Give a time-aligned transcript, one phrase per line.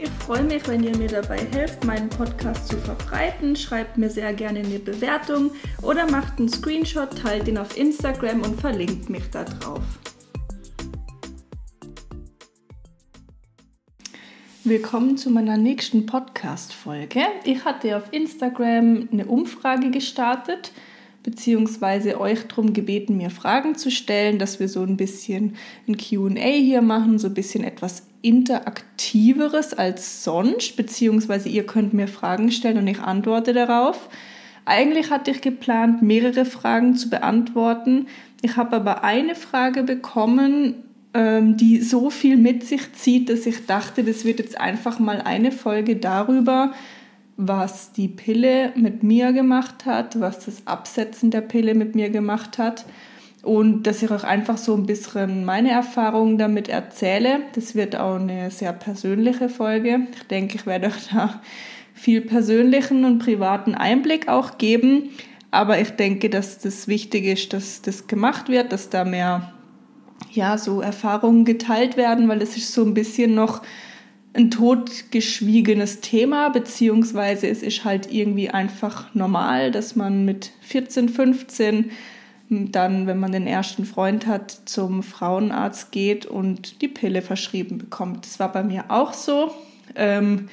[0.00, 3.56] Ich freue mich, wenn ihr mir dabei helft, meinen Podcast zu verbreiten.
[3.56, 5.50] Schreibt mir sehr gerne eine Bewertung
[5.82, 9.82] oder macht einen Screenshot, teilt ihn auf Instagram und verlinkt mich da drauf.
[14.62, 17.22] Willkommen zu meiner nächsten Podcast-Folge.
[17.42, 20.70] Ich hatte auf Instagram eine Umfrage gestartet
[21.24, 25.56] beziehungsweise euch darum gebeten, mir Fragen zu stellen, dass wir so ein bisschen
[25.88, 32.08] ein QA hier machen, so ein bisschen etwas interaktiveres als sonst, beziehungsweise ihr könnt mir
[32.08, 34.08] Fragen stellen und ich antworte darauf.
[34.64, 38.06] Eigentlich hatte ich geplant, mehrere Fragen zu beantworten.
[38.42, 40.74] Ich habe aber eine Frage bekommen,
[41.14, 45.22] ähm, die so viel mit sich zieht, dass ich dachte, das wird jetzt einfach mal
[45.22, 46.72] eine Folge darüber,
[47.36, 52.58] was die Pille mit mir gemacht hat, was das Absetzen der Pille mit mir gemacht
[52.58, 52.84] hat
[53.48, 57.40] und dass ich auch einfach so ein bisschen meine Erfahrungen damit erzähle.
[57.54, 60.00] Das wird auch eine sehr persönliche Folge.
[60.14, 61.40] Ich denke, ich werde euch da
[61.94, 65.08] viel persönlichen und privaten Einblick auch geben.
[65.50, 69.54] Aber ich denke, dass das wichtig ist, dass das gemacht wird, dass da mehr
[70.30, 73.62] ja, so Erfahrungen geteilt werden, weil es ist so ein bisschen noch
[74.34, 81.90] ein totgeschwiegenes Thema, beziehungsweise es ist halt irgendwie einfach normal, dass man mit 14, 15
[82.50, 88.24] dann, wenn man den ersten Freund hat, zum Frauenarzt geht und die Pille verschrieben bekommt.
[88.24, 89.54] Das war bei mir auch so.
[89.94, 90.48] Ähm,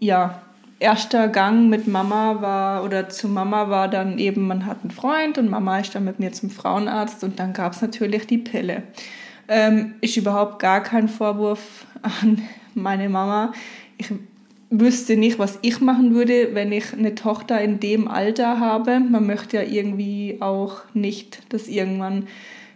[0.00, 0.42] ja,
[0.80, 5.38] erster Gang mit Mama war oder zu Mama war dann eben, man hat einen Freund
[5.38, 8.82] und Mama ist dann mit mir zum Frauenarzt und dann gab es natürlich die Pille.
[9.46, 12.40] Ähm, ist überhaupt gar kein Vorwurf an
[12.74, 13.52] meine Mama.
[13.98, 14.10] Ich
[14.80, 19.00] wüsste nicht, was ich machen würde, wenn ich eine Tochter in dem Alter habe.
[19.00, 22.26] Man möchte ja irgendwie auch nicht, dass irgendwann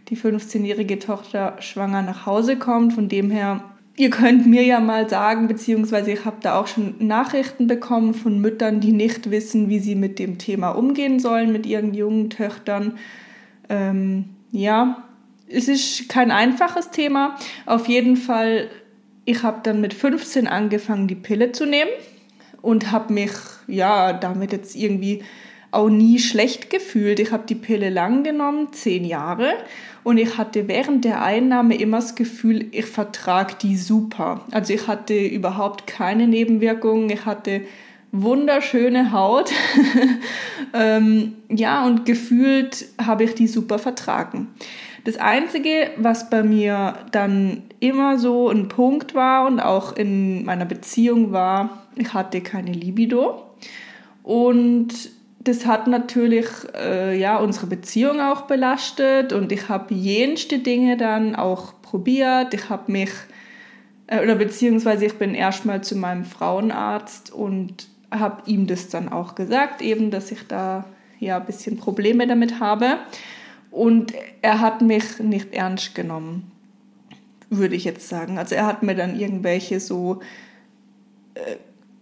[0.08, 2.92] die 15-jährige Tochter schwanger nach Hause kommt.
[2.92, 3.64] Von dem her,
[3.96, 8.40] ihr könnt mir ja mal sagen, beziehungsweise ich habe da auch schon Nachrichten bekommen von
[8.40, 12.98] Müttern, die nicht wissen, wie sie mit dem Thema umgehen sollen, mit ihren jungen Töchtern.
[13.68, 15.04] Ähm, ja,
[15.48, 17.36] es ist kein einfaches Thema.
[17.66, 18.68] Auf jeden Fall
[19.28, 21.90] ich habe dann mit 15 angefangen, die Pille zu nehmen
[22.62, 23.32] und habe mich
[23.66, 25.22] ja damit jetzt irgendwie
[25.70, 27.20] auch nie schlecht gefühlt.
[27.20, 29.52] Ich habe die Pille lang genommen, zehn Jahre,
[30.02, 34.46] und ich hatte während der Einnahme immer das Gefühl, ich vertrage die super.
[34.50, 37.60] Also ich hatte überhaupt keine Nebenwirkungen, ich hatte
[38.12, 39.52] wunderschöne Haut.
[40.72, 44.48] ähm, ja, und gefühlt habe ich die super vertragen.
[45.04, 50.64] Das Einzige, was bei mir dann immer so ein Punkt war und auch in meiner
[50.64, 53.44] Beziehung war, ich hatte keine Libido.
[54.22, 54.92] Und
[55.40, 61.36] das hat natürlich äh, ja, unsere Beziehung auch belastet und ich habe jenste Dinge dann
[61.36, 62.52] auch probiert.
[62.52, 63.10] Ich habe mich,
[64.08, 69.34] äh, oder beziehungsweise ich bin erstmal zu meinem Frauenarzt und habe ihm das dann auch
[69.34, 70.84] gesagt, eben, dass ich da
[71.20, 72.98] ja ein bisschen Probleme damit habe.
[73.78, 74.12] Und
[74.42, 76.50] er hat mich nicht ernst genommen,
[77.48, 78.36] würde ich jetzt sagen.
[78.36, 80.18] Also er hat mir dann irgendwelche so
[81.34, 81.54] äh,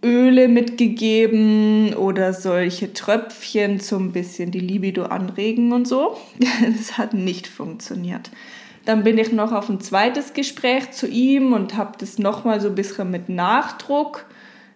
[0.03, 6.17] Öle mitgegeben oder solche Tröpfchen zum bisschen die Libido anregen und so.
[6.65, 8.31] Das hat nicht funktioniert.
[8.85, 12.69] Dann bin ich noch auf ein zweites Gespräch zu ihm und habe das nochmal so
[12.69, 14.25] ein bisschen mit Nachdruck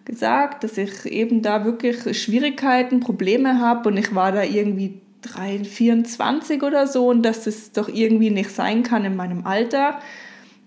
[0.04, 5.64] gesagt, dass ich eben da wirklich Schwierigkeiten, Probleme habe und ich war da irgendwie 3,
[5.64, 9.98] 24 oder so und dass das doch irgendwie nicht sein kann in meinem Alter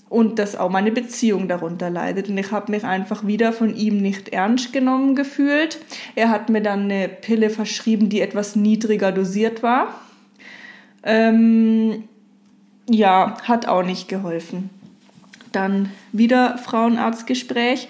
[0.09, 2.29] und dass auch meine Beziehung darunter leidet.
[2.29, 5.79] Und ich habe mich einfach wieder von ihm nicht ernst genommen gefühlt.
[6.15, 9.99] Er hat mir dann eine Pille verschrieben, die etwas niedriger dosiert war.
[11.03, 12.03] Ähm,
[12.89, 14.69] ja, hat auch nicht geholfen.
[15.51, 17.87] Dann wieder Frauenarztgespräch.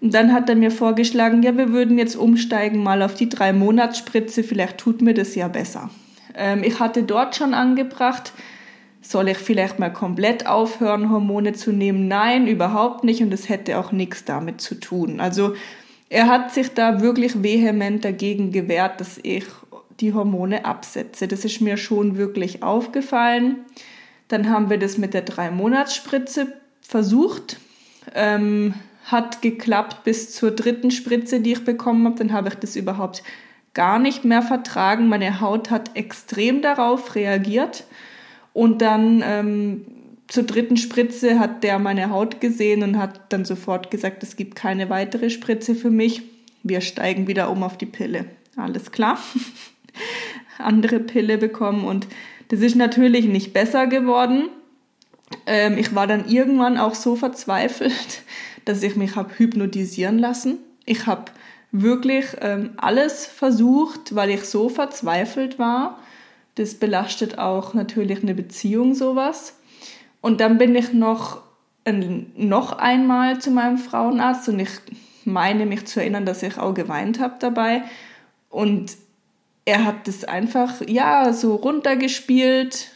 [0.00, 3.52] Und dann hat er mir vorgeschlagen, ja, wir würden jetzt umsteigen mal auf die drei
[3.52, 5.90] Monatsspritze, vielleicht tut mir das ja besser.
[6.38, 8.32] Ähm, ich hatte dort schon angebracht,
[9.02, 12.08] soll ich vielleicht mal komplett aufhören, Hormone zu nehmen?
[12.08, 15.20] Nein, überhaupt nicht und es hätte auch nichts damit zu tun.
[15.20, 15.54] Also
[16.08, 19.44] er hat sich da wirklich vehement dagegen gewehrt, dass ich
[20.00, 21.28] die Hormone absetze.
[21.28, 23.64] Das ist mir schon wirklich aufgefallen.
[24.28, 27.58] Dann haben wir das mit der Drei-Monats-Spritze versucht.
[28.14, 28.74] Ähm,
[29.04, 32.16] hat geklappt bis zur dritten Spritze, die ich bekommen habe.
[32.16, 33.22] Dann habe ich das überhaupt
[33.74, 35.08] gar nicht mehr vertragen.
[35.08, 37.84] Meine Haut hat extrem darauf reagiert.
[38.52, 39.84] Und dann ähm,
[40.28, 44.56] zur dritten Spritze hat der meine Haut gesehen und hat dann sofort gesagt, es gibt
[44.56, 46.22] keine weitere Spritze für mich.
[46.62, 48.26] Wir steigen wieder um auf die Pille.
[48.56, 49.18] Alles klar.
[50.58, 52.06] Andere Pille bekommen und
[52.48, 54.48] das ist natürlich nicht besser geworden.
[55.46, 58.22] Ähm, ich war dann irgendwann auch so verzweifelt,
[58.64, 60.58] dass ich mich habe hypnotisieren lassen.
[60.84, 61.26] Ich habe
[61.72, 65.98] wirklich ähm, alles versucht, weil ich so verzweifelt war.
[66.54, 69.54] Das belastet auch natürlich eine Beziehung sowas.
[70.20, 71.42] Und dann bin ich noch,
[71.84, 74.70] äh, noch einmal zu meinem Frauenarzt und ich
[75.24, 77.82] meine mich zu erinnern, dass ich auch geweint habe dabei.
[78.48, 78.96] Und
[79.64, 82.90] er hat das einfach, ja, so runtergespielt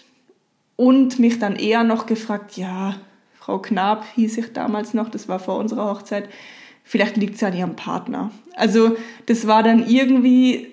[0.77, 2.97] und mich dann eher noch gefragt, ja,
[3.39, 6.29] Frau Knab hieß ich damals noch, das war vor unserer Hochzeit,
[6.85, 8.31] vielleicht liegt es an ihrem Partner.
[8.57, 8.97] Also
[9.27, 10.73] das war dann irgendwie,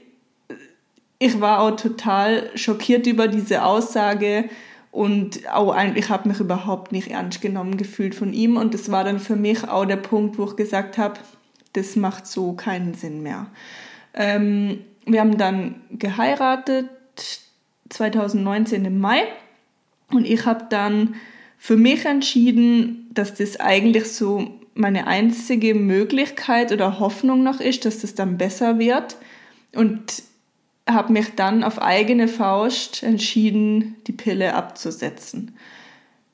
[1.17, 4.45] ich war auch total schockiert über diese Aussage
[4.91, 9.03] und auch eigentlich habe mich überhaupt nicht ernst genommen gefühlt von ihm und das war
[9.03, 11.19] dann für mich auch der Punkt, wo ich gesagt habe,
[11.73, 13.47] das macht so keinen Sinn mehr.
[14.13, 16.89] Ähm, wir haben dann geheiratet
[17.89, 19.23] 2019 im Mai
[20.11, 21.15] und ich habe dann
[21.57, 27.99] für mich entschieden, dass das eigentlich so meine einzige Möglichkeit oder Hoffnung noch ist, dass
[27.99, 29.17] das dann besser wird
[29.73, 30.23] und
[30.87, 35.55] habe mich dann auf eigene Faust entschieden, die Pille abzusetzen.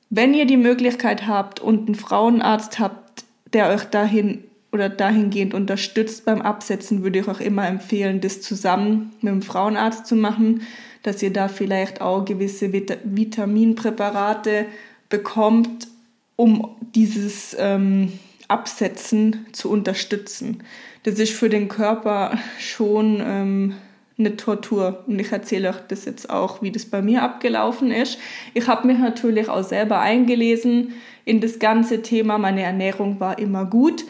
[0.08, 6.24] Wenn ihr die Möglichkeit habt und einen Frauenarzt habt, der euch dahin oder dahingehend unterstützt
[6.24, 10.62] beim Absetzen, würde ich auch immer empfehlen, das zusammen mit dem Frauenarzt zu machen,
[11.02, 14.66] dass ihr da vielleicht auch gewisse Vit Vitaminpräparate
[15.08, 15.88] bekommt,
[16.36, 18.12] um dieses ähm,
[18.48, 20.62] Absetzen zu unterstützen.
[21.02, 23.74] Das ist für den Körper schon ähm,
[24.18, 25.04] eine Tortur.
[25.06, 28.18] Und ich erzähle euch das jetzt auch, wie das bei mir abgelaufen ist.
[28.54, 30.94] Ich habe mich natürlich auch selber eingelesen
[31.24, 32.38] in das ganze Thema.
[32.38, 34.04] Meine Ernährung war immer gut.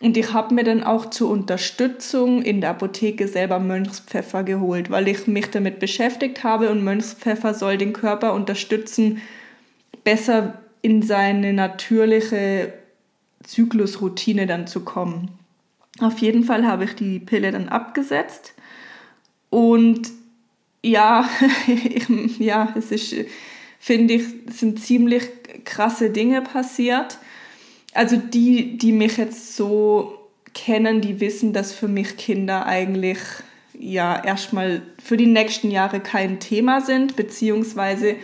[0.00, 5.08] Und ich habe mir dann auch zur Unterstützung in der Apotheke selber Mönchspfeffer geholt, weil
[5.08, 9.22] ich mich damit beschäftigt habe und Mönchspfeffer soll den Körper unterstützen,
[10.02, 12.74] besser in seine natürliche
[13.44, 15.30] Zyklusroutine dann zu kommen.
[16.00, 18.54] Auf jeden Fall habe ich die Pille dann abgesetzt
[19.50, 20.10] und
[20.82, 21.28] ja,
[22.38, 23.14] ja, es ist,
[23.78, 25.22] finde ich, sind ziemlich
[25.64, 27.18] krasse Dinge passiert.
[27.94, 30.18] Also die, die mich jetzt so
[30.52, 33.18] kennen, die wissen, dass für mich Kinder eigentlich
[33.78, 38.16] ja erstmal für die nächsten Jahre kein Thema sind, beziehungsweise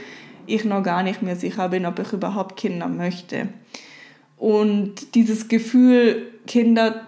[0.47, 3.49] ich noch gar nicht mehr sicher bin, ob ich überhaupt Kinder möchte.
[4.41, 7.07] Und dieses Gefühl, Kinder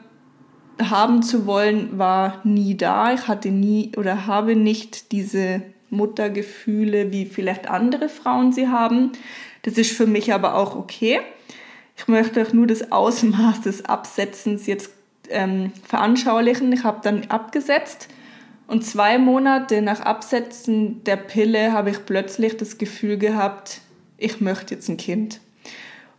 [0.78, 3.14] haben zu wollen, war nie da.
[3.14, 9.12] Ich hatte nie oder habe nicht diese Muttergefühle, wie vielleicht andere Frauen sie haben.
[9.62, 11.20] Das ist für mich aber auch okay.
[11.96, 14.90] Ich möchte euch nur das Ausmaß des Absetzens jetzt
[15.30, 16.70] ähm, veranschaulichen.
[16.72, 18.08] Ich habe dann abgesetzt
[18.66, 23.80] und zwei Monate nach Absetzen der Pille habe ich plötzlich das Gefühl gehabt,
[24.18, 25.40] ich möchte jetzt ein Kind.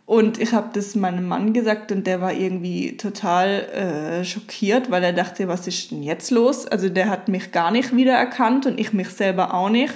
[0.06, 5.04] Und ich habe das meinem Mann gesagt und der war irgendwie total äh, schockiert, weil
[5.04, 6.68] er dachte, was ist denn jetzt los?
[6.68, 9.94] Also der hat mich gar nicht wiedererkannt und ich mich selber auch nicht.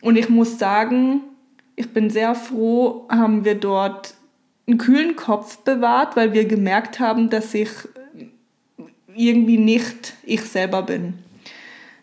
[0.00, 1.22] Und ich muss sagen,
[1.74, 4.14] ich bin sehr froh, haben wir dort
[4.68, 7.70] einen kühlen Kopf bewahrt, weil wir gemerkt haben, dass ich
[9.14, 11.14] irgendwie nicht ich selber bin.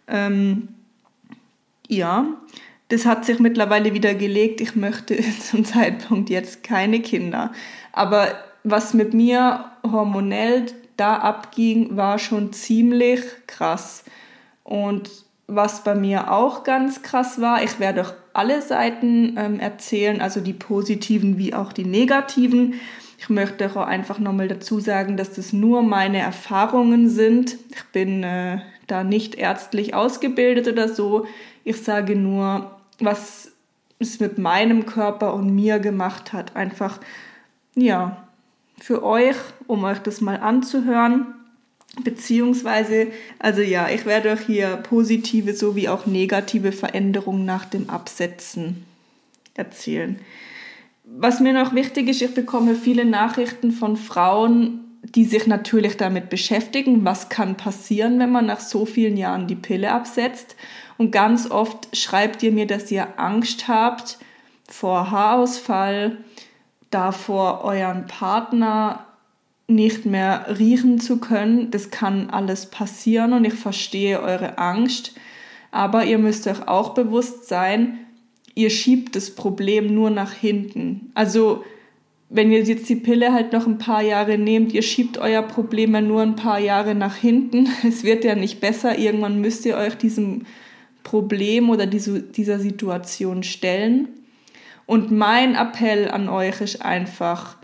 [0.08, 0.70] Ähm,
[1.88, 2.26] ja,
[2.90, 4.62] das hat sich mittlerweile wieder gelegt.
[4.62, 7.52] Ich möchte zum Zeitpunkt jetzt keine Kinder.
[7.92, 8.28] Aber
[8.64, 10.66] was mit mir hormonell
[10.98, 14.04] da abging, war schon ziemlich krass.
[14.64, 15.10] Und
[15.48, 20.40] was bei mir auch ganz krass war, ich werde euch alle Seiten ähm, erzählen, also
[20.40, 22.76] die positiven wie auch die negativen.
[23.18, 27.58] Ich möchte auch einfach nochmal dazu sagen, dass das nur meine Erfahrungen sind.
[27.76, 31.26] Ich bin äh, da nicht ärztlich ausgebildet oder so.
[31.64, 33.52] Ich sage nur, was
[34.00, 36.56] es mit meinem Körper und mir gemacht hat.
[36.56, 37.00] Einfach,
[37.76, 38.28] ja,
[38.80, 41.28] für euch, um euch das mal anzuhören.
[42.04, 48.84] Beziehungsweise, also ja, ich werde euch hier positive sowie auch negative Veränderungen nach dem Absetzen
[49.54, 50.20] erzählen.
[51.06, 56.30] Was mir noch wichtig ist, ich bekomme viele Nachrichten von Frauen, die sich natürlich damit
[56.30, 60.56] beschäftigen, was kann passieren, wenn man nach so vielen Jahren die Pille absetzt.
[60.98, 64.18] Und ganz oft schreibt ihr mir, dass ihr Angst habt
[64.68, 66.18] vor Haarausfall,
[66.90, 69.06] davor euren Partner
[69.68, 71.72] nicht mehr riechen zu können.
[71.72, 75.14] Das kann alles passieren und ich verstehe eure Angst.
[75.72, 78.00] Aber ihr müsst euch auch bewusst sein,
[78.56, 81.12] ihr schiebt das Problem nur nach hinten.
[81.16, 81.64] Also
[82.34, 85.94] wenn ihr jetzt die Pille halt noch ein paar Jahre nehmt, ihr schiebt euer Problem
[85.94, 87.70] ja nur ein paar Jahre nach hinten.
[87.88, 88.98] Es wird ja nicht besser.
[88.98, 90.48] Irgendwann müsst ihr euch diesem
[91.04, 94.08] Problem oder diese, dieser Situation stellen.
[94.88, 97.58] Und mein Appell an euch ist einfach,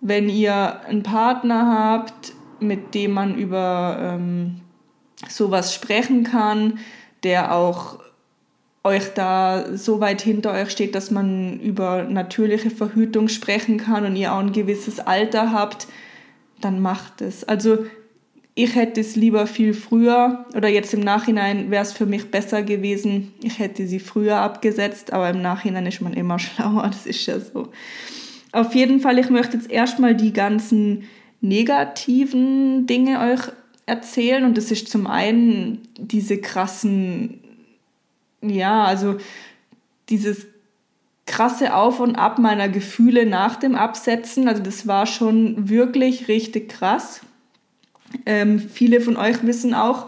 [0.00, 4.60] wenn ihr einen Partner habt, mit dem man über ähm,
[5.28, 6.78] sowas sprechen kann,
[7.24, 7.98] der auch
[8.84, 14.14] euch da so weit hinter euch steht, dass man über natürliche Verhütung sprechen kann und
[14.14, 15.88] ihr auch ein gewisses Alter habt,
[16.60, 17.44] dann macht es.
[17.44, 17.86] Also
[18.54, 22.62] ich hätte es lieber viel früher oder jetzt im Nachhinein wäre es für mich besser
[22.62, 23.32] gewesen.
[23.42, 27.40] Ich hätte sie früher abgesetzt, aber im Nachhinein ist man immer schlauer, das ist ja
[27.40, 27.70] so.
[28.52, 31.04] Auf jeden Fall, ich möchte jetzt erstmal die ganzen
[31.40, 33.40] negativen Dinge euch
[33.86, 37.40] erzählen und das ist zum einen diese krassen
[38.50, 39.18] ja, also
[40.08, 40.46] dieses
[41.26, 46.68] krasse Auf und Ab meiner Gefühle nach dem Absetzen, also das war schon wirklich richtig
[46.68, 47.20] krass.
[48.26, 50.06] Ähm, viele von euch wissen auch,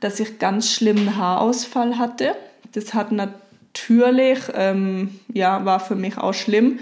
[0.00, 2.36] dass ich ganz schlimmen Haarausfall hatte.
[2.72, 6.78] Das hat natürlich, ähm, ja, war für mich auch schlimm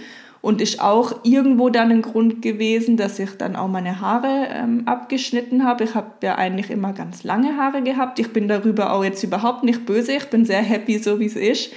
[0.47, 4.83] und ist auch irgendwo dann ein Grund gewesen, dass ich dann auch meine Haare ähm,
[4.87, 5.83] abgeschnitten habe.
[5.83, 8.21] Ich habe ja eigentlich immer ganz lange Haare gehabt.
[8.21, 10.13] Ich bin darüber auch jetzt überhaupt nicht böse.
[10.13, 11.73] Ich bin sehr happy, so wie es ist.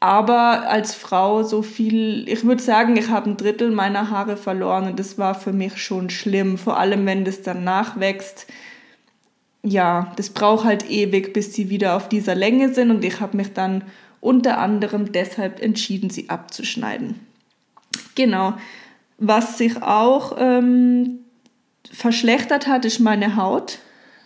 [0.00, 4.88] Aber als Frau so viel, ich würde sagen, ich habe ein Drittel meiner Haare verloren
[4.88, 6.58] und das war für mich schon schlimm.
[6.58, 8.48] Vor allem, wenn das dann nachwächst.
[9.62, 13.36] Ja, das braucht halt ewig, bis sie wieder auf dieser Länge sind und ich habe
[13.36, 13.84] mich dann
[14.20, 17.25] unter anderem deshalb entschieden, sie abzuschneiden.
[18.16, 18.54] Genau.
[19.18, 21.20] Was sich auch ähm,
[21.92, 23.78] verschlechtert hat, ist meine Haut.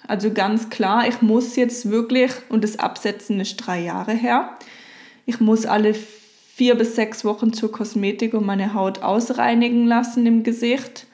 [0.08, 4.56] Also ganz klar, ich muss jetzt wirklich, und das Absetzen ist drei Jahre her,
[5.26, 10.42] ich muss alle vier bis sechs Wochen zur Kosmetik und meine Haut ausreinigen lassen im
[10.42, 11.06] Gesicht.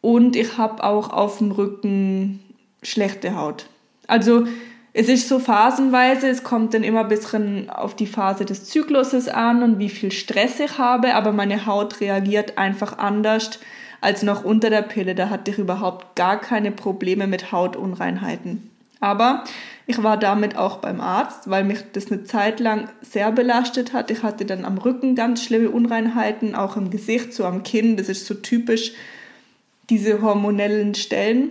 [0.00, 2.40] Und ich habe auch auf dem Rücken
[2.82, 3.66] schlechte Haut.
[4.06, 4.46] Also
[4.94, 9.28] es ist so phasenweise, es kommt dann immer ein bisschen auf die Phase des Zykluses
[9.28, 13.58] an und wie viel Stress ich habe, aber meine Haut reagiert einfach anders
[14.02, 15.14] als noch unter der Pille.
[15.14, 18.68] Da hatte ich überhaupt gar keine Probleme mit Hautunreinheiten.
[19.00, 19.44] Aber
[19.86, 24.10] ich war damit auch beim Arzt, weil mich das eine Zeit lang sehr belastet hat.
[24.10, 27.96] Ich hatte dann am Rücken ganz schlimme Unreinheiten, auch im Gesicht, so am Kinn.
[27.96, 28.92] Das ist so typisch
[29.88, 31.50] diese hormonellen Stellen.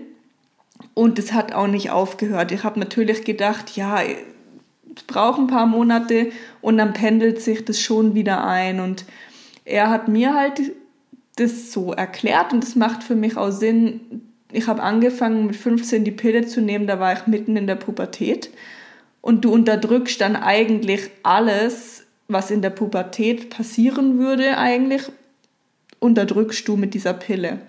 [0.94, 2.52] Und es hat auch nicht aufgehört.
[2.52, 7.80] Ich habe natürlich gedacht, ja, es braucht ein paar Monate und dann pendelt sich das
[7.80, 8.80] schon wieder ein.
[8.80, 9.06] Und
[9.66, 10.62] er hat mir halt
[11.36, 14.22] das so erklärt und das macht für mich auch Sinn.
[14.52, 17.76] Ich habe angefangen mit 15 die Pille zu nehmen, da war ich mitten in der
[17.76, 18.50] Pubertät.
[19.22, 25.04] Und du unterdrückst dann eigentlich alles, was in der Pubertät passieren würde, eigentlich
[26.00, 27.60] unterdrückst du mit dieser Pille.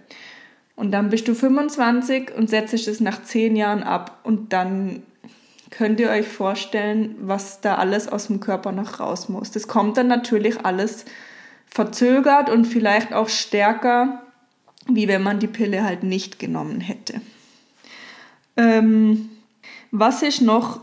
[0.83, 4.19] Und dann bist du 25 und setzt es nach 10 Jahren ab.
[4.25, 5.05] Und dann
[5.71, 9.53] könnt ihr euch vorstellen, was da alles aus dem Körper noch raus muss.
[9.53, 11.05] Das kommt dann natürlich alles
[11.67, 14.23] verzögert und vielleicht auch stärker,
[14.89, 17.21] wie wenn man die Pille halt nicht genommen hätte.
[18.57, 19.31] Ähm,
[19.93, 20.81] was ist noch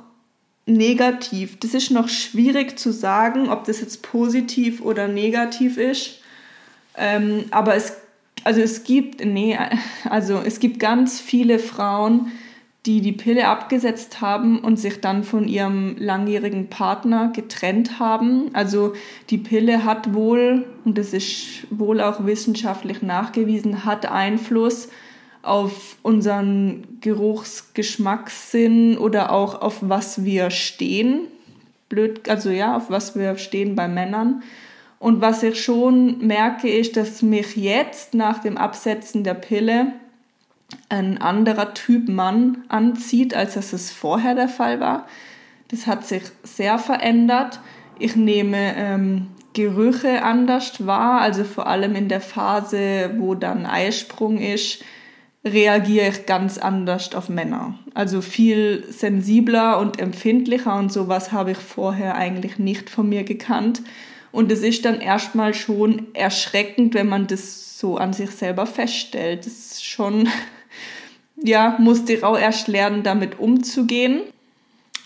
[0.66, 1.60] negativ?
[1.60, 6.22] Das ist noch schwierig zu sagen, ob das jetzt positiv oder negativ ist.
[6.96, 7.98] Ähm, aber es
[8.44, 9.58] also es gibt, nee,
[10.10, 12.32] also es gibt ganz viele Frauen,
[12.86, 18.50] die die Pille abgesetzt haben und sich dann von ihrem langjährigen Partner getrennt haben.
[18.54, 18.94] Also
[19.30, 24.90] die Pille hat wohl, und das ist wohl auch wissenschaftlich nachgewiesen, hat Einfluss
[25.42, 31.28] auf unseren Geruchsgeschmackssinn oder auch auf was wir stehen.
[31.90, 34.42] Blöd, also ja, auf was wir stehen bei Männern.
[35.00, 39.94] Und was ich schon merke, ist, dass mich jetzt nach dem Absetzen der Pille
[40.90, 45.08] ein anderer Typ Mann anzieht, als es vorher der Fall war.
[45.70, 47.60] Das hat sich sehr verändert.
[47.98, 54.38] Ich nehme ähm, Gerüche anders wahr, also vor allem in der Phase, wo dann Eisprung
[54.38, 54.84] ist,
[55.46, 57.80] reagiere ich ganz anders auf Männer.
[57.94, 63.82] Also viel sensibler und empfindlicher und sowas habe ich vorher eigentlich nicht von mir gekannt.
[64.32, 69.46] Und es ist dann erstmal schon erschreckend, wenn man das so an sich selber feststellt.
[69.46, 70.28] Das ist schon
[71.44, 74.22] ja, musste auch erst lernen, damit umzugehen.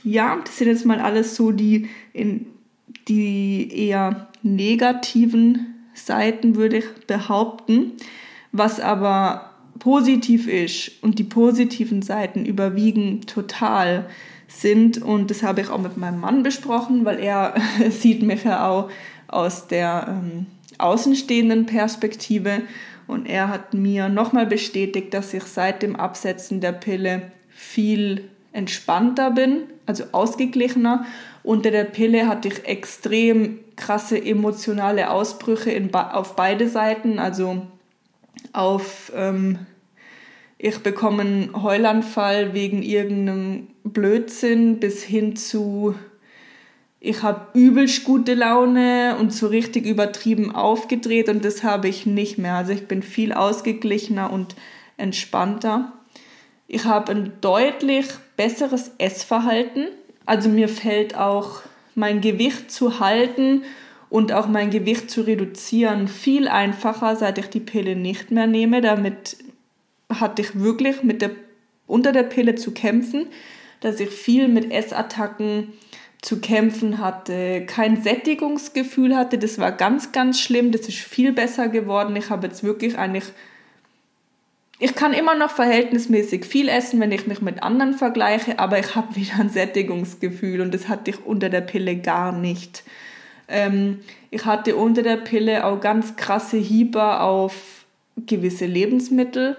[0.03, 2.47] Ja, das sind jetzt mal alles so die, in,
[3.07, 7.93] die eher negativen Seiten, würde ich behaupten.
[8.51, 14.07] Was aber positiv ist und die positiven Seiten überwiegen total
[14.47, 15.01] sind.
[15.01, 17.55] Und das habe ich auch mit meinem Mann besprochen, weil er
[17.89, 18.89] sieht mich ja auch
[19.33, 20.45] aus der ähm,
[20.77, 22.61] außenstehenden Perspektive.
[23.07, 29.31] Und er hat mir nochmal bestätigt, dass ich seit dem Absetzen der Pille viel entspannter
[29.31, 31.05] bin, also ausgeglichener.
[31.43, 37.67] Unter der Pille hatte ich extrem krasse emotionale Ausbrüche in, auf beide Seiten, also
[38.53, 39.59] auf ähm,
[40.65, 45.95] ich bekomme einen Heulanfall wegen irgendeinem Blödsinn bis hin zu
[47.05, 52.37] ich habe übelst gute Laune und so richtig übertrieben aufgedreht und das habe ich nicht
[52.37, 52.55] mehr.
[52.55, 54.55] Also ich bin viel ausgeglichener und
[54.95, 55.91] entspannter.
[56.65, 58.05] Ich habe ein deutlich
[58.37, 59.89] besseres Essverhalten.
[60.25, 63.63] Also mir fällt auch mein Gewicht zu halten
[64.09, 68.79] und auch mein Gewicht zu reduzieren viel einfacher, seit ich die Pille nicht mehr nehme.
[68.79, 69.35] Damit
[70.07, 71.31] hatte ich wirklich mit der,
[71.85, 73.27] unter der Pille zu kämpfen,
[73.81, 75.73] dass ich viel mit Essattacken
[76.23, 79.37] zu kämpfen hatte, kein Sättigungsgefühl hatte.
[79.37, 80.71] Das war ganz, ganz schlimm.
[80.71, 82.15] Das ist viel besser geworden.
[82.15, 83.25] Ich habe jetzt wirklich eigentlich.
[84.79, 88.95] Ich kann immer noch verhältnismäßig viel essen, wenn ich mich mit anderen vergleiche, aber ich
[88.95, 92.83] habe wieder ein Sättigungsgefühl und das hatte ich unter der Pille gar nicht.
[93.49, 93.99] Ähm,
[94.31, 99.57] ich hatte unter der Pille auch ganz krasse Hieber auf gewisse Lebensmittel,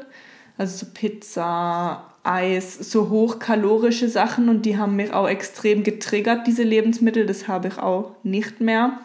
[0.56, 6.62] also so Pizza, Eis, so hochkalorische Sachen und die haben mich auch extrem getriggert, diese
[6.62, 7.26] Lebensmittel.
[7.26, 8.98] Das habe ich auch nicht mehr.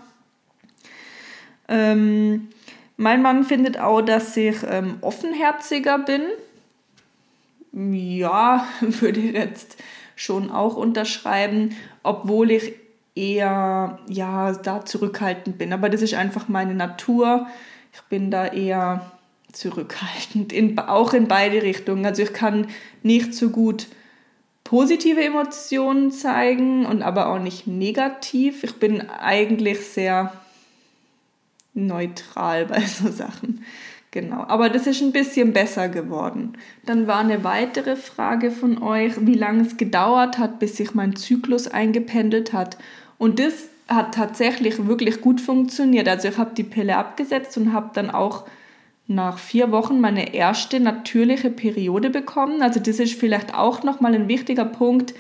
[1.68, 2.48] Ähm,
[2.96, 6.24] mein Mann findet auch, dass ich ähm, offenherziger bin.
[7.72, 9.78] Ja, würde ich jetzt
[10.16, 12.74] schon auch unterschreiben, obwohl ich
[13.16, 15.74] eher ja da zurückhaltend bin.
[15.74, 17.48] Aber das ist einfach meine Natur.
[17.94, 19.12] Ich bin da eher
[19.60, 22.06] zurückhaltend, in, auch in beide Richtungen.
[22.06, 22.68] Also ich kann
[23.04, 23.88] nicht so gut
[24.64, 28.64] positive Emotionen zeigen und aber auch nicht negativ.
[28.64, 30.32] Ich bin eigentlich sehr
[31.74, 33.66] neutral bei so Sachen.
[34.12, 36.54] Genau, aber das ist ein bisschen besser geworden.
[36.86, 41.16] Dann war eine weitere Frage von euch, wie lange es gedauert hat, bis sich mein
[41.16, 42.78] Zyklus eingependelt hat.
[43.20, 46.08] Und das hat tatsächlich wirklich gut funktioniert.
[46.08, 48.46] Also ich habe die Pille abgesetzt und habe dann auch
[49.10, 52.62] nach vier Wochen meine erste natürliche Periode bekommen.
[52.62, 55.16] Also das ist vielleicht auch nochmal ein wichtiger Punkt,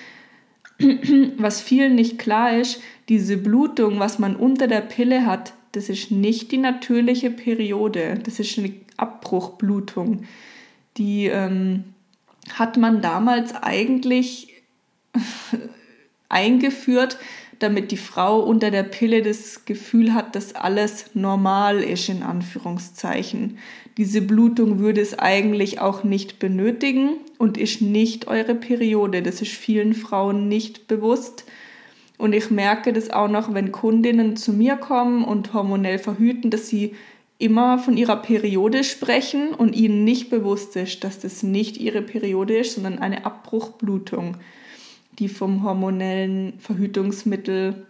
[1.38, 2.82] was vielen nicht klar ist.
[3.10, 8.19] Diese Blutung, was man unter der Pille hat, das ist nicht die natürliche Periode.
[8.23, 10.25] Das ist eine Abbruchblutung.
[10.97, 11.86] Die ähm,
[12.54, 14.54] hat man damals eigentlich
[16.30, 17.17] eingeführt,
[17.60, 23.58] damit die Frau unter der Pille das Gefühl hat, dass alles normal ist, in Anführungszeichen.
[23.98, 29.22] Diese Blutung würde es eigentlich auch nicht benötigen und ist nicht eure Periode.
[29.22, 31.45] Das ist vielen Frauen nicht bewusst.
[32.17, 36.67] Und ich merke das auch noch, wenn Kundinnen zu mir kommen und hormonell verhüten, dass
[36.67, 36.95] sie
[37.39, 42.58] immer von ihrer Periode sprechen und ihnen nicht bewusst ist, dass das nicht ihre Periode
[42.58, 44.36] ist, sondern eine Abbruchblutung
[45.19, 47.86] die vom hormonellen Verhütungsmittel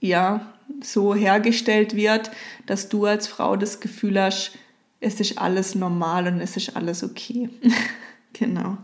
[0.00, 2.30] ja so hergestellt wird,
[2.66, 4.58] dass du als Frau das Gefühl hast,
[5.00, 7.48] es ist alles normal und es ist alles okay.
[8.32, 8.76] genau.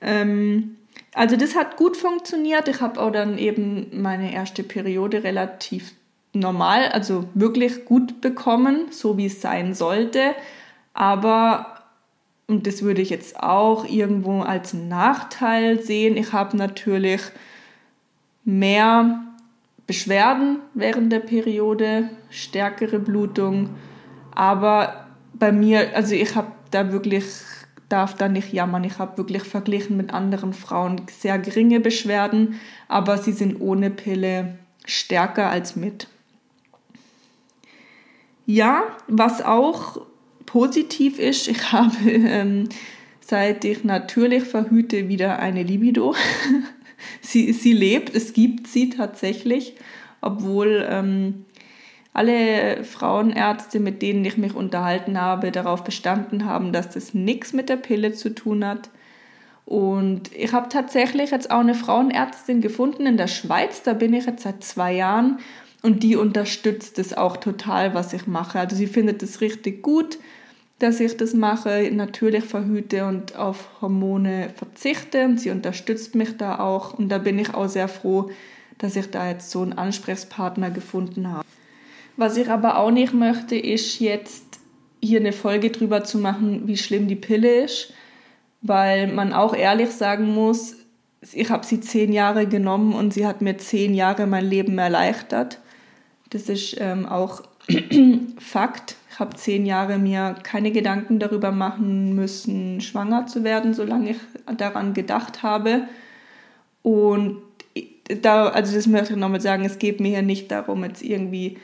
[0.00, 0.76] Ähm,
[1.14, 2.68] also das hat gut funktioniert.
[2.68, 5.92] Ich habe auch dann eben meine erste Periode relativ
[6.32, 10.34] normal, also wirklich gut bekommen, so wie es sein sollte.
[10.94, 11.79] Aber
[12.50, 16.16] und das würde ich jetzt auch irgendwo als Nachteil sehen.
[16.16, 17.22] Ich habe natürlich
[18.44, 19.22] mehr
[19.86, 23.70] Beschwerden während der Periode, stärkere Blutung,
[24.34, 27.24] aber bei mir, also ich habe da wirklich,
[27.88, 28.84] darf da nicht jammern.
[28.84, 34.58] Ich habe wirklich verglichen mit anderen Frauen sehr geringe Beschwerden, aber sie sind ohne Pille
[34.84, 36.08] stärker als mit.
[38.46, 40.02] Ja, was auch
[40.50, 42.68] positiv ist, ich habe ähm,
[43.20, 46.14] seit ich natürlich verhüte wieder eine Libido.
[47.20, 49.76] sie, sie lebt, es gibt sie tatsächlich,
[50.20, 51.44] obwohl ähm,
[52.12, 57.68] alle Frauenärzte, mit denen ich mich unterhalten habe, darauf bestanden haben, dass das nichts mit
[57.68, 58.90] der Pille zu tun hat.
[59.64, 64.26] Und ich habe tatsächlich jetzt auch eine Frauenärztin gefunden in der Schweiz, da bin ich
[64.26, 65.38] jetzt seit zwei Jahren
[65.82, 68.58] und die unterstützt es auch total, was ich mache.
[68.58, 70.18] Also sie findet es richtig gut
[70.80, 75.26] dass ich das mache, natürlich verhüte und auf Hormone verzichte.
[75.26, 76.94] Und sie unterstützt mich da auch.
[76.94, 78.30] Und da bin ich auch sehr froh,
[78.78, 81.44] dass ich da jetzt so einen Ansprechpartner gefunden habe.
[82.16, 84.58] Was ich aber auch nicht möchte, ist jetzt
[85.02, 87.92] hier eine Folge drüber zu machen, wie schlimm die Pille ist,
[88.62, 90.76] weil man auch ehrlich sagen muss,
[91.32, 95.60] ich habe sie zehn Jahre genommen und sie hat mir zehn Jahre mein Leben erleichtert.
[96.30, 97.42] Das ist ähm, auch
[98.38, 98.96] Fakt.
[99.20, 104.18] Habe zehn Jahre mir keine Gedanken darüber machen müssen, schwanger zu werden, solange ich
[104.56, 105.82] daran gedacht habe.
[106.82, 107.42] Und
[108.22, 111.58] da, also das möchte ich nochmal sagen, es geht mir hier nicht darum, jetzt irgendwie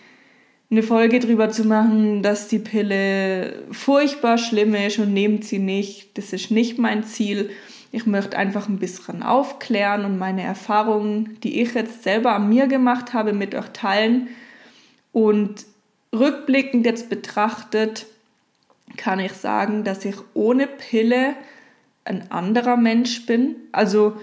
[0.70, 6.18] eine Folge drüber zu machen, dass die Pille furchtbar schlimm ist und nehmt sie nicht.
[6.18, 7.50] Das ist nicht mein Ziel.
[7.92, 12.66] Ich möchte einfach ein bisschen aufklären und meine Erfahrungen, die ich jetzt selber an mir
[12.66, 14.28] gemacht habe, mit euch teilen.
[15.12, 15.64] Und
[16.18, 18.06] rückblickend jetzt betrachtet,
[18.96, 21.34] kann ich sagen, dass ich ohne Pille
[22.04, 23.56] ein anderer Mensch bin.
[23.72, 24.16] Also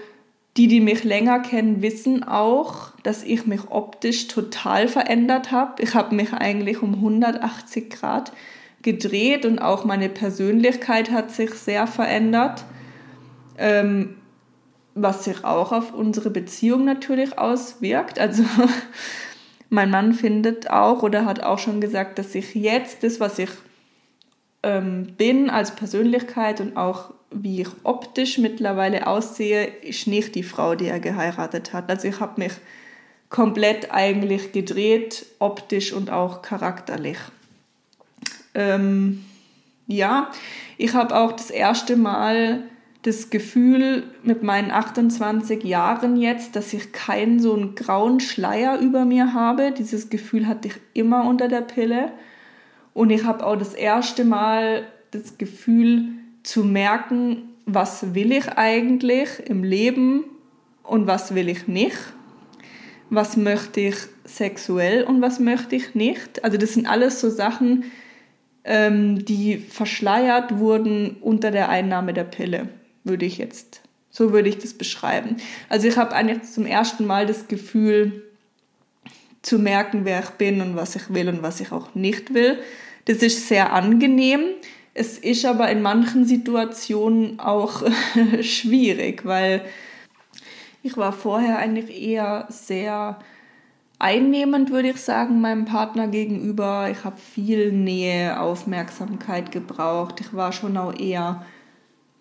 [0.56, 5.82] die, die mich länger kennen, wissen auch, dass ich mich optisch total verändert habe.
[5.82, 8.32] Ich habe mich eigentlich um 180 Grad
[8.82, 12.64] gedreht und auch meine Persönlichkeit hat sich sehr verändert,
[13.58, 14.16] ähm,
[14.94, 18.20] was sich auch auf unsere Beziehung natürlich auswirkt.
[18.20, 18.44] Also
[19.70, 23.50] mein Mann findet auch oder hat auch schon gesagt, dass ich jetzt das, was ich
[24.62, 30.74] ähm, bin als Persönlichkeit und auch wie ich optisch mittlerweile aussehe, ist nicht die Frau,
[30.74, 31.90] die er geheiratet hat.
[31.90, 32.52] Also ich habe mich
[33.28, 37.18] komplett eigentlich gedreht, optisch und auch charakterlich.
[38.54, 39.24] Ähm,
[39.88, 40.30] ja,
[40.78, 42.62] ich habe auch das erste Mal
[43.04, 49.04] das Gefühl mit meinen 28 Jahren jetzt, dass ich keinen so einen grauen Schleier über
[49.04, 49.72] mir habe.
[49.72, 52.12] Dieses Gefühl hatte ich immer unter der Pille.
[52.94, 56.08] Und ich habe auch das erste Mal das Gefühl
[56.42, 60.24] zu merken, was will ich eigentlich im Leben
[60.82, 61.98] und was will ich nicht.
[63.10, 66.42] Was möchte ich sexuell und was möchte ich nicht.
[66.42, 67.84] Also das sind alles so Sachen,
[68.64, 72.70] ähm, die verschleiert wurden unter der Einnahme der Pille,
[73.04, 75.36] würde ich jetzt, so würde ich das beschreiben.
[75.68, 78.22] Also ich habe eigentlich zum ersten Mal das Gefühl,
[79.44, 82.58] zu merken, wer ich bin und was ich will und was ich auch nicht will.
[83.04, 84.40] Das ist sehr angenehm.
[84.94, 87.82] Es ist aber in manchen Situationen auch
[88.40, 89.62] schwierig, weil
[90.82, 93.18] ich war vorher eigentlich eher sehr
[93.98, 96.88] einnehmend, würde ich sagen, meinem Partner gegenüber.
[96.90, 100.20] Ich habe viel Nähe, Aufmerksamkeit gebraucht.
[100.20, 101.44] Ich war schon auch eher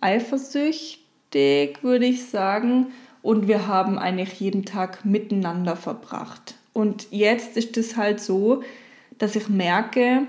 [0.04, 2.88] eifersüchtig, würde ich sagen.
[3.22, 6.56] Und wir haben eigentlich jeden Tag miteinander verbracht.
[6.74, 8.64] Und jetzt ist es halt so,
[9.18, 10.28] dass ich merke,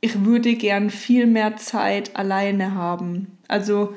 [0.00, 3.38] ich würde gern viel mehr Zeit alleine haben.
[3.48, 3.94] Also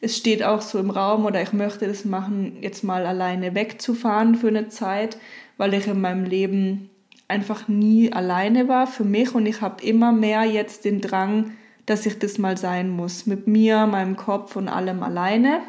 [0.00, 4.36] es steht auch so im Raum oder ich möchte das machen, jetzt mal alleine wegzufahren
[4.36, 5.18] für eine Zeit,
[5.58, 6.88] weil ich in meinem Leben
[7.28, 11.52] einfach nie alleine war für mich und ich habe immer mehr jetzt den Drang,
[11.90, 13.26] dass ich das mal sein muss.
[13.26, 15.60] Mit mir, meinem Kopf und allem alleine.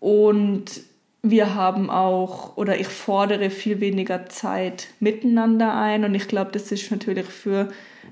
[0.00, 0.82] Und
[1.22, 6.04] wir haben auch, oder ich fordere viel weniger Zeit miteinander ein.
[6.04, 7.68] Und ich glaube, das ist natürlich für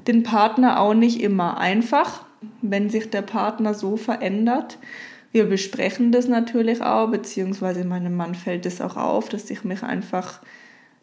[0.06, 2.24] den Partner auch nicht immer einfach,
[2.62, 4.78] wenn sich der Partner so verändert.
[5.32, 9.82] Wir besprechen das natürlich auch, beziehungsweise meinem Mann fällt es auch auf, dass ich mich
[9.82, 10.40] einfach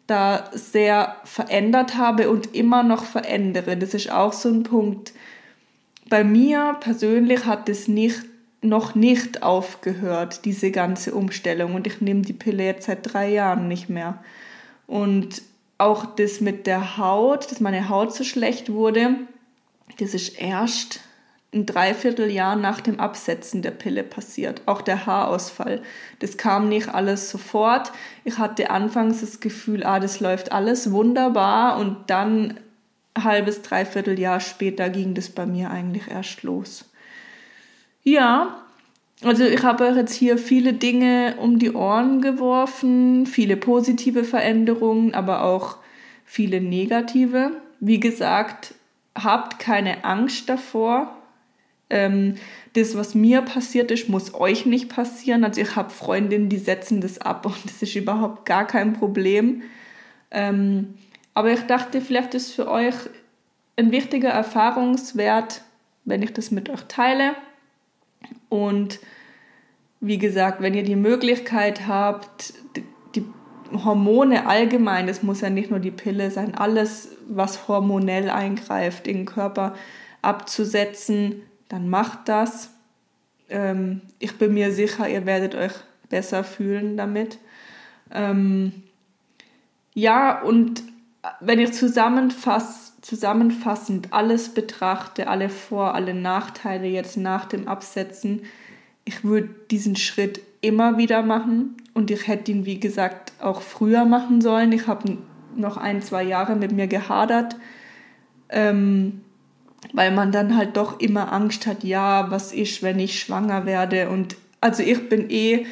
[0.06, 3.76] da sehr verändert habe und immer noch verändere.
[3.76, 5.12] Das ist auch so ein Punkt.
[6.08, 8.24] Bei mir persönlich hat es nicht
[8.60, 11.74] noch nicht aufgehört, diese ganze Umstellung.
[11.74, 14.22] Und ich nehme die Pille jetzt seit drei Jahren nicht mehr.
[14.86, 15.42] Und
[15.78, 19.14] auch das mit der Haut, dass meine Haut so schlecht wurde,
[19.98, 21.00] das ist erst
[21.54, 24.60] ein Dreivierteljahr nach dem Absetzen der Pille passiert.
[24.66, 25.82] Auch der Haarausfall.
[26.18, 27.92] Das kam nicht alles sofort.
[28.24, 32.60] Ich hatte anfangs das Gefühl, ah, das läuft alles wunderbar und dann
[33.16, 36.84] halbes, dreiviertel Jahr später ging das bei mir eigentlich erst los.
[38.02, 38.62] Ja,
[39.22, 45.14] also ich habe euch jetzt hier viele Dinge um die Ohren geworfen, viele positive Veränderungen,
[45.14, 45.78] aber auch
[46.24, 47.50] viele negative.
[47.80, 48.74] Wie gesagt,
[49.16, 51.16] habt keine Angst davor.
[51.90, 52.34] Ähm,
[52.74, 55.42] das, was mir passiert ist, muss euch nicht passieren.
[55.42, 59.62] Also ich habe Freundinnen, die setzen das ab und das ist überhaupt gar kein Problem.
[60.30, 60.94] Ähm,
[61.38, 62.96] aber ich dachte, vielleicht ist für euch
[63.76, 65.62] ein wichtiger Erfahrungswert,
[66.04, 67.36] wenn ich das mit euch teile.
[68.48, 68.98] Und
[70.00, 72.54] wie gesagt, wenn ihr die Möglichkeit habt,
[73.14, 73.24] die
[73.70, 79.18] Hormone allgemein, das muss ja nicht nur die Pille sein, alles, was hormonell eingreift in
[79.18, 79.76] den Körper,
[80.22, 82.70] abzusetzen, dann macht das.
[83.48, 85.74] Ähm, ich bin mir sicher, ihr werdet euch
[86.08, 87.38] besser fühlen damit.
[88.12, 88.82] Ähm,
[89.94, 90.82] ja, und
[91.40, 98.42] wenn ich zusammenfass, zusammenfassend alles betrachte, alle Vor-, alle Nachteile jetzt nach dem Absetzen,
[99.04, 104.04] ich würde diesen Schritt immer wieder machen und ich hätte ihn, wie gesagt, auch früher
[104.04, 104.72] machen sollen.
[104.72, 105.18] Ich habe
[105.56, 107.56] noch ein, zwei Jahre mit mir gehadert,
[108.50, 109.22] ähm,
[109.92, 114.10] weil man dann halt doch immer Angst hat, ja, was ist, wenn ich schwanger werde?
[114.10, 115.66] Und also ich bin eh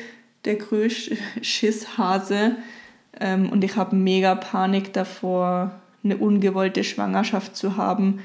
[0.44, 2.56] der größte Schisshase
[3.20, 5.72] ähm, und ich habe mega Panik davor,
[6.04, 8.20] eine ungewollte Schwangerschaft zu haben.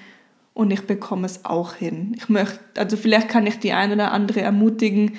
[0.54, 2.14] Und ich bekomme es auch hin.
[2.18, 5.14] Ich möchte, also vielleicht kann ich die ein oder andere ermutigen,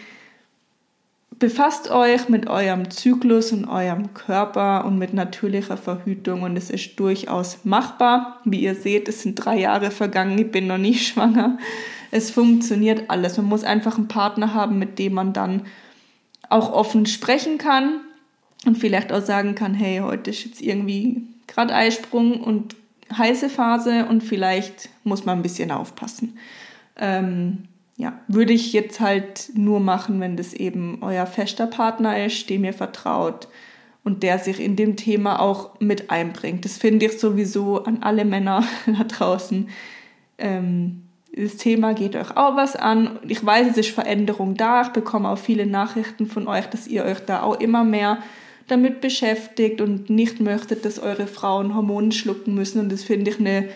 [1.39, 7.01] befasst euch mit eurem Zyklus und eurem Körper und mit natürlicher Verhütung und es ist
[7.01, 8.41] durchaus machbar.
[8.45, 11.59] Wie ihr seht, es sind drei Jahre vergangen, ich bin noch nicht schwanger.
[12.11, 13.39] Es funktioniert alles.
[13.39, 15.63] Man muss einfach einen Partner haben, mit dem man dann
[16.51, 18.03] auch offen sprechen kann
[18.67, 22.77] und vielleicht auch sagen kann, hey, heute ist jetzt irgendwie gerade Eisprung und
[23.17, 26.39] heiße Phase und vielleicht muss man ein bisschen aufpassen.
[26.97, 27.65] Ähm,
[27.97, 32.65] ja, würde ich jetzt halt nur machen, wenn das eben euer fester Partner ist, dem
[32.65, 33.49] ihr vertraut
[34.05, 36.65] und der sich in dem Thema auch mit einbringt.
[36.65, 39.69] Das finde ich sowieso an alle Männer da draußen.
[40.39, 41.03] Ähm,
[41.35, 43.19] das Thema geht euch auch was an.
[43.27, 44.83] Ich weiß, es ist Veränderung da.
[44.83, 48.19] Ich bekomme auch viele Nachrichten von euch, dass ihr euch da auch immer mehr
[48.73, 52.81] damit beschäftigt und nicht möchtet, dass eure Frauen Hormone schlucken müssen.
[52.81, 53.69] Und das finde ich eine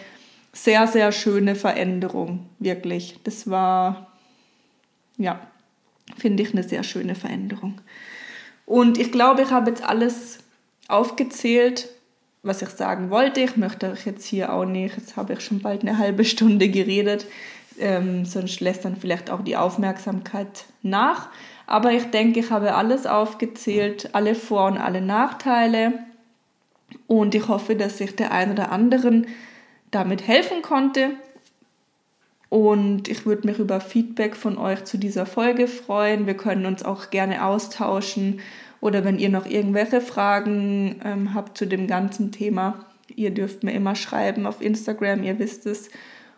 [0.53, 3.19] sehr, sehr schöne Veränderung, wirklich.
[3.25, 4.11] Das war,
[5.19, 5.39] ja,
[6.17, 7.81] finde ich eine sehr schöne Veränderung.
[8.65, 10.39] Und ich glaube, ich habe jetzt alles
[10.89, 11.89] aufgezählt,
[12.43, 13.41] was ich sagen wollte.
[13.41, 16.69] Ich möchte euch jetzt hier auch nicht, jetzt habe ich schon bald eine halbe Stunde
[16.69, 17.27] geredet,
[17.79, 21.29] ähm, sonst lässt dann vielleicht auch die Aufmerksamkeit nach.
[21.67, 25.95] Aber ich denke, ich habe alles aufgezählt, alle Vor- und alle Nachteile.
[27.07, 29.27] Und ich hoffe, dass ich der einen oder anderen
[29.91, 31.11] damit helfen konnte.
[32.49, 36.27] Und ich würde mich über Feedback von euch zu dieser Folge freuen.
[36.27, 38.41] Wir können uns auch gerne austauschen.
[38.81, 43.73] Oder wenn ihr noch irgendwelche Fragen ähm, habt zu dem ganzen Thema, ihr dürft mir
[43.73, 45.89] immer schreiben auf Instagram, ihr wisst es.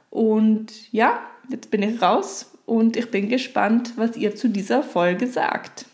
[0.08, 5.26] Und ja, jetzt bin ich raus und ich bin gespannt, was ihr zu dieser Folge
[5.26, 5.86] sagt.